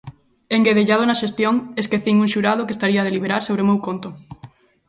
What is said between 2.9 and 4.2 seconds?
a deliberar sobre o meu conto.